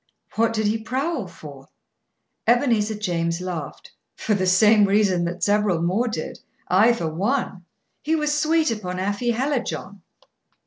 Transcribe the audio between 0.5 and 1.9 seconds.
did he prowl for?"